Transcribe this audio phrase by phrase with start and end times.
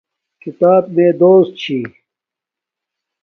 [0.41, 1.79] کھیتاپ میے دوست چھی